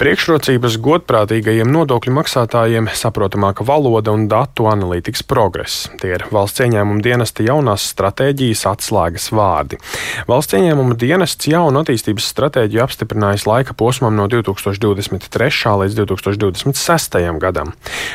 [0.00, 5.90] Priekšrocības godprātīgajiem nodokļu maksātājiem, saprotamāka valoda un datu analītikas progress.
[6.00, 9.76] Tie ir valsts ieņēmuma dienesta jaunās stratēģijas atslēgas vārdi.
[10.24, 15.74] Valsts ieņēmuma dienests jaunu attīstības stratēģiju apstiprinājis laika posmam no 2023.
[15.82, 17.20] līdz 2026.
[17.44, 17.74] gadam.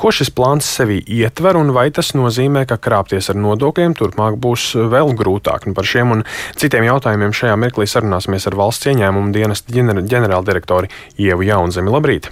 [0.00, 4.70] Ko šis plāns sevī ietver un vai tas nozīmē, ka krāpties ar nodokļiem turpmāk būs
[4.96, 5.68] vēl grūtāk?
[5.68, 6.24] Nu, par šiem un
[6.56, 10.88] citiem jautājumiem šajā mirklī sarunāsimies ar valsts ieņēmuma dienesta ģenerāldirektori
[11.20, 11.90] Ievu Jaunzemi.
[11.90, 12.30] Labrīt!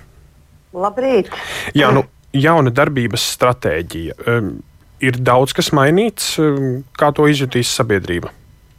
[0.75, 1.33] Labrīt!
[1.75, 4.15] Jā, nu, jauna darbības stratēģija.
[4.31, 4.55] Um,
[5.03, 8.31] ir daudz kas mainīts, um, kā to izjutīs sabiedrība.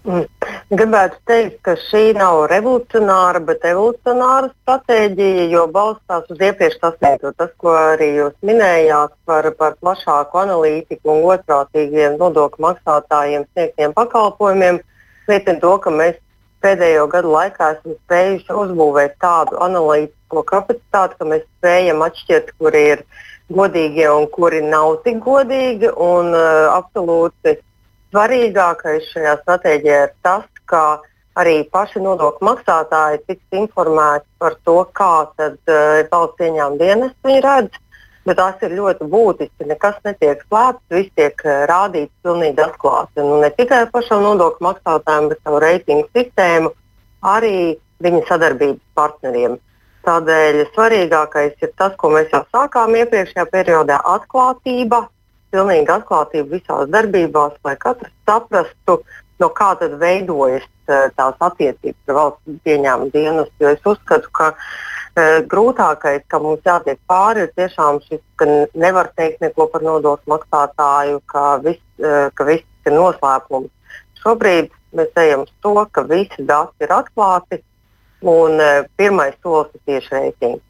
[0.06, 0.24] Mm.
[0.70, 7.34] Gribētu teikt, ka šī nav revolucionāra, bet evolucionāra stratēģija, jo balstās uz iepriekš sasniegto.
[7.38, 14.80] Tas, ko arī jūs minējāt par, par plašāku analītiku un otrprātīgiem nodokļu maksātājiem sniegtiem pakalpojumiem,
[15.30, 16.22] liecina to, ka mēs
[16.66, 19.62] pēdējo gadu laikā esam spējuši uzbūvēt tādu
[20.26, 23.04] analītisko kapacitāti, ka mēs spējam atšķirt, kuri ir
[23.50, 25.92] godīgie un kuri nav tik godīgi.
[25.96, 27.60] Un, uh, absolūti
[28.12, 31.02] svarīgākais šajā stratēģijā ir tas, ka
[31.36, 37.42] arī paši nodokļu maksātāji tiks informēti par to, kā tad, uh, valsts ieņēmuma dienas viņi
[37.42, 37.82] redz.
[38.26, 39.68] Bet tas ir ļoti būtiski.
[39.70, 43.22] Nekas netiek slēpts, viss tiek uh, rādīts pilnīgi atklāti.
[43.22, 46.74] Nu, ne tikai pašam nodokļu maksātājiem, bet savu reitingu sistēmu,
[47.22, 49.60] arī viņa sadarbības partneriem.
[50.06, 55.08] Tādēļ svarīgākais ir tas, ko mēs jau sākām iepriekšējā periodā- atklātība,
[55.54, 59.00] pilnīga atklātība visās darbībās, lai katrs saprastu,
[59.42, 63.56] no kā tad veidojas uh, tās attiecības ar valsts pieņēmumu dienestu.
[63.66, 69.12] Jo es uzskatu, ka uh, grūtākais, ka mums jātiek pāri, ir tiešām šis, ka nevar
[69.18, 73.72] teikt neko par nodokļu maksātāju, ka viss, uh, ka viss ir noslēpums.
[74.22, 77.62] Šobrīd mēs ejam uz to, ka visi dati ir atklāti,
[78.26, 80.64] un uh, pirmais solis ir tieši reitings.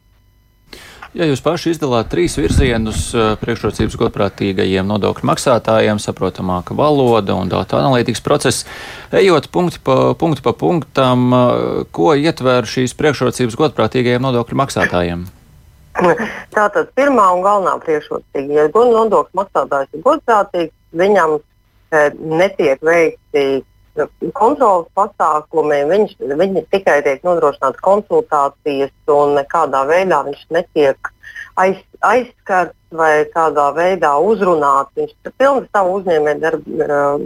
[1.16, 3.06] Ja jūs paši izdalāt trīs virzienus
[3.40, 8.66] priekšrocības godprātīgajiem nodokļu maksātājiem, saprotamāka valoda un datu analītikas process,
[9.16, 11.32] ejot punkti pa, punktu pa punktam,
[11.96, 15.24] ko ietver šīs priekšrocības godprātīgajiem nodokļu maksātājiem?
[16.52, 22.02] Tātad pirmā un galvenā priekšrocība, ja nodokļu maksātājs ir godprātīgs, viņam e,
[22.42, 23.46] netiek veikti
[24.36, 31.12] kontrolas pasākumi, viņš, viņi tikai tiek nodrošināts konsultācijas un nekādā veidā viņš netiek
[31.60, 34.92] aiz, aizskarts vai kādā veidā uzrunāts.
[34.98, 36.68] Viņš ir pilns savu uzņēmēju darb,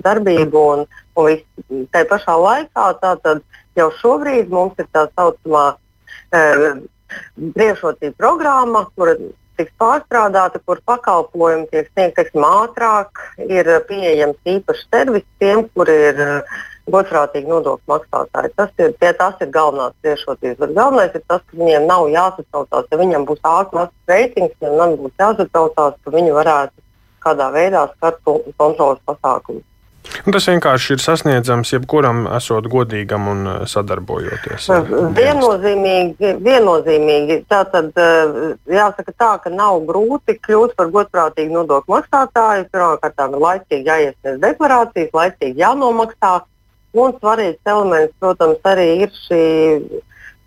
[0.05, 0.87] darbību un,
[1.19, 2.87] un viss tā pašā laikā.
[3.03, 3.43] Tātad
[3.79, 5.67] jau šobrīd mums ir tā saucamā
[6.33, 6.43] e,
[7.57, 9.15] priekšrocība programma, kur
[9.61, 16.59] tiks pārstrādāta, kur pakalpojumi tiek sniegti ātrāk, ir pieejams īpašs servis tiem, kur ir uh,
[16.91, 18.53] godprātīgi nodokļu maksātāji.
[18.59, 20.59] Tas ir, tie, tas ir galvenās priekšrocības.
[20.63, 22.89] Bet galvenais ir tas, ka viņiem nav jāsatraucās.
[22.91, 26.87] Ja viņam būs ārkārtas reitings, viņam būs jāsatraucās, ka viņi varētu
[27.25, 29.67] kādā veidā skart kontrolas pasākumus.
[30.27, 34.69] Un tas vienkārši ir sasniedzams jebkuram, esot godīgam un eh, sadarbojoties.
[35.17, 37.39] Viennozīmīgi, viennozīmīgi.
[37.51, 37.97] Tā tad
[38.69, 42.69] jāsaka tā, ka nav grūti kļūt par godprātīgu nodokļu maksātāju.
[42.75, 46.39] Pirmkārt, ir laicīgi jāiesniedz deklarācijas, laicīgi jānomaksā.
[47.01, 49.43] Un svarīgs elements, protams, arī ir šī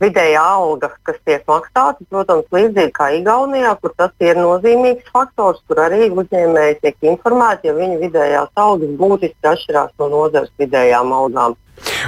[0.02, 2.06] vidējā alga, kas tiek maksāta.
[2.10, 7.78] Protams, līdzīgi kā Igaunijā, kur tas ir nozīmīgs faktors, kur arī uzņēmēji tiek informēti, ja
[7.78, 11.58] viņu vidējās algas būtiski atšķirās no nozares vidējām algām.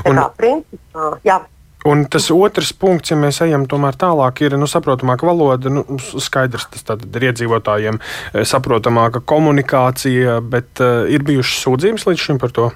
[0.06, 1.42] Un, kā, principā, jā.
[1.86, 5.70] Un tas otrs punkts, ja mēs ejam tālāk, ir nu, saprotamāka valoda.
[5.70, 12.42] Nu, skaidrs, tas ir iedzīvotājiem eh, saprotamāka komunikācija, bet uh, ir bijušas sūdzības līdz šim
[12.42, 12.72] par to.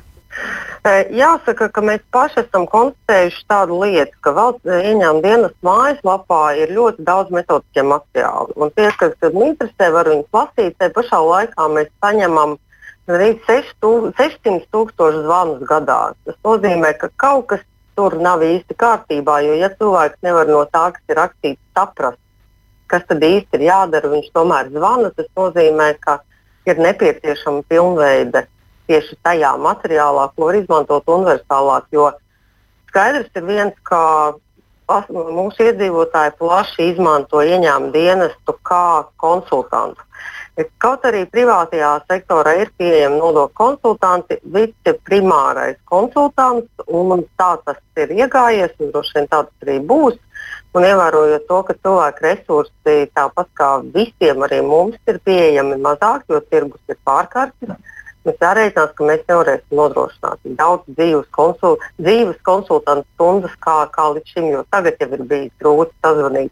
[0.86, 7.04] Jāsaka, ka mēs paši esam konstatējuši tādu lietu, ka valsts ieņēmuma dienas mājaslapā ir ļoti
[7.04, 8.56] daudz metodiskie materiāli.
[8.56, 10.78] Un tie, kas man interesē, var viņus lasīt.
[10.80, 12.56] Te pašā laikā mēs saņemam
[13.12, 16.14] arī 600 tūkstošu zvanus gadā.
[16.26, 17.66] Tas nozīmē, ka kaut kas
[18.00, 22.22] tur nav īsti kārtībā, jo ja cilvēks nevar no tā, kas ir rakstīts, saprast,
[22.88, 25.12] kas tad īsti ir jādara, viņš tomēr zvana.
[25.18, 26.22] Tas nozīmē, ka
[26.70, 28.46] ir nepieciešama pilnveida
[28.90, 31.88] tieši tajā materiālā, ko var izmantot universālāk.
[31.96, 32.12] Jo
[32.90, 34.02] skaidrs ir viens, ka
[34.90, 40.02] mūsu iedzīvotāji plaši izmanto ieņēmumu dienestu kā konsultantu.
[40.84, 47.78] Kaut arī privātajā sektorā ir pieejami nodokļu konsultanti, viņš ir primārais konsultants, un tā tas
[47.96, 50.18] ir iegājies, un droši vien tā tas arī būs.
[50.76, 56.42] Un ievērojot to, ka cilvēku resursi, tāpat kā visiem, arī mums ir pieejami mazāk, jo
[56.52, 57.72] tirgus ir pārkārts,
[58.28, 64.34] Mums jārēķinās, ka mēs nevarēsim nodrošināt daudz dzīves, konsul, dzīves konsultantu stundas, kā, kā līdz
[64.34, 66.52] šim, jo tagad jau ir bijis grūti sazvanīt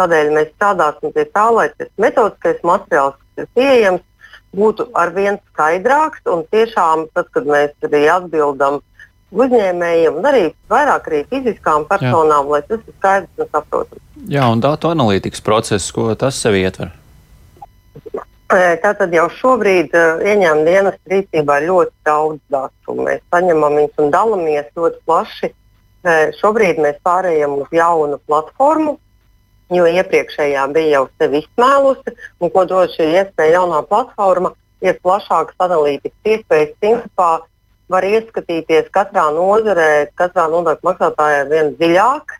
[0.00, 4.04] Tādēļ mēs strādāsim pie tā, lai tas metodiskais materiāls, kas ir pieejams,
[4.56, 6.22] būtu arvien skaidrāks.
[6.32, 8.80] Un tiešām, tad, kad mēs arī atbildam
[9.30, 12.54] uzņēmējiem un arī vairāk arī fiziskām personām, Jā.
[12.54, 14.06] lai tas ir skaidrs un saprotams.
[14.30, 16.90] Jā, un datu analītikas process, ko tas sev ietver?
[18.50, 22.96] Tātad jau šobrīd uh, ieņēmuma dienas rīcībā ir ļoti daudz datu.
[22.98, 25.50] Mēs saņemam viņus un dalāmies ļoti plaši.
[26.00, 28.96] Uh, šobrīd mēs pārējām uz jaunu platformu,
[29.70, 32.16] jo iepriekšējā bija jau sevi izsmēlusi.
[32.42, 34.50] Ko dod šī iespēja jaunā platforma,
[34.82, 36.74] ir plašākas analītikas iespējas.
[36.82, 37.30] Principā
[37.90, 42.39] var ieskatīties katrā nozarē, katrā nodokļu maksātājā vien dziļāk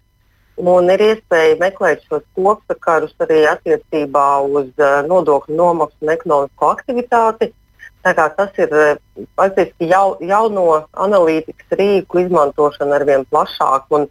[0.60, 7.52] Un ir iespēja meklēt šos kopsakarus arī attiecībā uz uh, nodokļu nomaksu un ekonomisko aktivitāti.
[8.02, 8.70] Tas ir
[9.36, 10.64] faktiski jau, jauno
[10.96, 13.88] analītikas rīku izmantošana ar vien plašāk.
[13.96, 14.06] Un,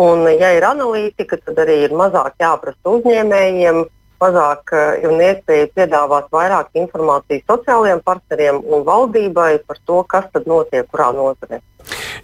[0.00, 3.82] un, ja ir analītika, tad arī ir mazāk jāprasa uzņēmējiem,
[4.20, 10.48] mazāk ir uh, iespēja piedāvāt vairāk informācijas sociālajiem partneriem un valdībai par to, kas tad
[10.50, 11.62] notiek kurā nozarē.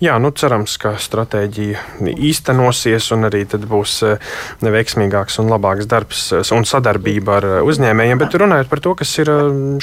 [0.03, 6.45] Jā, nu cerams, ka stratēģija īstenosies un arī būs eh, veiksmīgāks un labāks darbs eh,
[6.57, 8.21] un sadarbība ar eh, uzņēmējiem.
[8.23, 9.31] Bet runājot par to, kas ir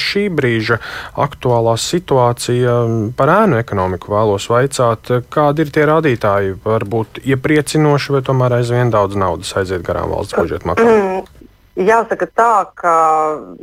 [0.01, 0.79] šī brīža
[1.21, 2.77] aktuālā situācija
[3.17, 6.57] par ēnu ekonomiku, vēlos vaicāt, kādi ir tie rādītāji?
[6.65, 11.29] Varbūt iepriecinoši, vai tomēr aizvien daudz naudas aiziet garām valsts budžeta maksājumiem?
[11.81, 12.93] Jāsaka tā, ka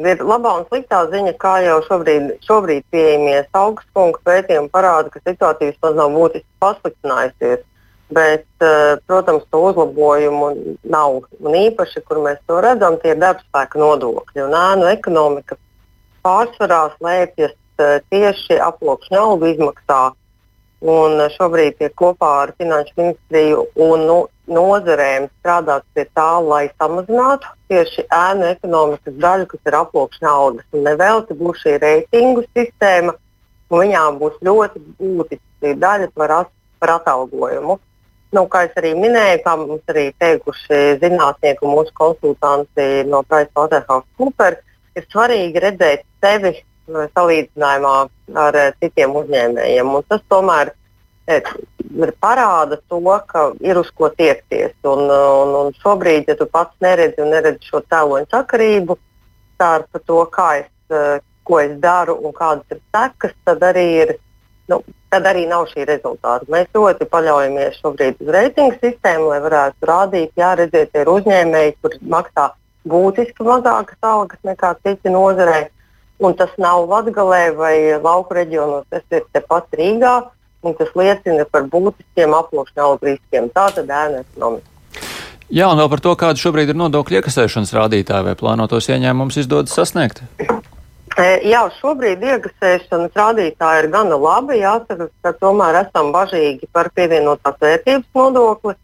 [0.03, 5.73] ir labā un sliktā ziņa, kā jau šobrīd, šobrīd pieejamie augstspunktu pētījumi parāda, ka situācija
[5.73, 7.65] vismaz nav būtiski pasliktinājusies.
[8.11, 11.21] Bet, eh, protams, to uzlabojumu nav.
[11.45, 14.45] Un īpaši, kur mēs to redzam, tie ir darbspēka nodokļi.
[14.47, 15.59] Un ēnu ekonomika
[16.25, 20.01] pārsvarā slēpjas eh, tieši aploksņa algu izmaksā.
[20.79, 27.51] Un šobrīd tiek kopā ar Finanšu ministriju un nu, nozarēm strādāt pie tā, lai samazinātu
[27.69, 30.69] tieši ēnu ekonomikas daļu, kas ir aploksņa algas.
[30.73, 33.17] Un nevelti būs šī reitingu sistēma,
[33.71, 37.81] un viņām būs ļoti būtiska daļa par, at, par atalgojumu.
[38.37, 44.63] Nu, kā jau arī minēju, kā mums arī teikuši zinātnieki un mūsu konsultanti no PricewaterhouseCoopers,
[44.95, 46.53] ir svarīgi redzēt sevi
[46.89, 47.95] salīdzinājumā
[48.45, 49.95] ar citiem uzņēmējiem.
[49.95, 50.73] Un tas tomēr
[52.21, 54.73] parāda to, ka ir uz ko tiekties.
[54.85, 58.99] Un, un, un šobrīd, ja tu pats neredzi un neredzi šo cēloņu sakarību
[59.59, 60.23] starp to,
[60.57, 64.15] es, eh, ko es daru un kādas ir sekas, tad arī, ir,
[64.69, 66.47] nu, tad arī nav šī rezultāta.
[66.49, 71.97] Mēs ļoti paļaujamies šobrīd uz reitingu sistēmu, lai varētu rādīt, jā, redziet, ir uzņēmēji, kur
[72.15, 72.53] maksā
[72.89, 75.69] būtiski mazākas algas nekā citi nozarē.
[76.19, 80.17] Un tas nav Latvijā vai lauku reģionos, tas ir tepat Rīgā
[80.63, 83.51] un tas liecina par būtiskiem aploksņa riskiem.
[83.55, 84.67] Tā tad ēna ekonomika.
[85.49, 89.73] Jā, un vēl par to, kāda šobrīd ir nodokļu iekasēšanas rādītāja vai plānotos ieņēmumus izdodas
[89.73, 90.21] sasniegt?
[91.17, 94.59] E, jā, šobrīd iekasēšanas rādītāji ir gana labi.
[94.61, 98.77] Jāsaka, ka tomēr esam bažīgi par pievienotās vērtības nodokli.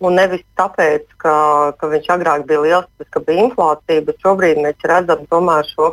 [0.00, 1.32] Un nevis tāpēc, ka,
[1.76, 5.26] ka viņš agrāk bija liels, tas, ka bija inflācija, bet šobrīd mēs redzam
[5.68, 5.90] šo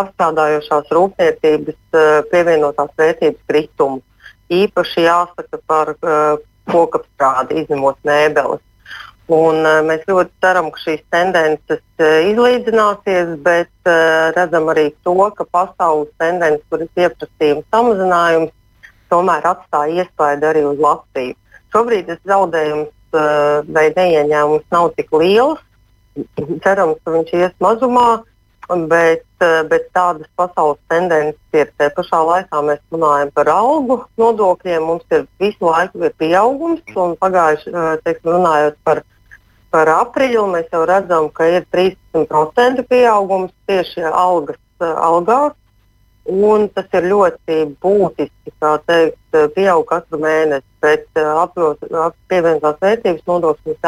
[0.00, 4.02] apstrādājošās rūpniecības e, pievienotās vērtības kritumu
[4.52, 6.38] īpaši jāsaka par uh,
[6.70, 8.62] kokapstrādi, izņemot mēbeles.
[9.26, 13.90] Un, uh, mēs ļoti ceram, ka šīs tendences izlīdzināsies, bet
[14.36, 18.54] redzam arī to, ka pasaules tendences, kur ir pieprasījuma samazinājums,
[19.10, 21.34] tomēr atstāja iespēju arī uz Latviju.
[21.74, 23.18] Šobrīd tas zaudējums
[23.74, 25.58] vai neieņēmums nav tik liels.
[26.62, 28.20] Cerams, ka viņš ies mazumā,
[28.68, 31.70] Bet, eh, bet tādas pasaules tendences ir.
[31.78, 34.86] Te pašā laikā mēs runājam par algu nodokļiem.
[34.86, 39.02] Mums ir visu laiku ir pieaugums, un pagājuši eh, teiksim, runājot par,
[39.74, 45.56] par aprīli, mēs jau redzam, ka ir 13% pieaugums tieši algas, eh, algās.
[46.26, 53.78] Un tas ir ļoti būtiski, kā teikt, pieaug katru mēnesi, bet pievienotās vērtības nodoklis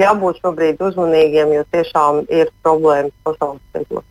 [0.00, 4.08] jābūt šobrīd uzmanīgiem, jo tiešām ir problēmas pasaules tirgos.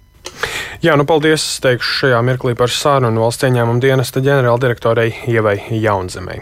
[0.83, 6.41] Jā, nu paldies, teikšu šajā mirklī par sarunu valsts ieņēmuma dienesta ģenerāldirektorei Ievai Jaunzemei.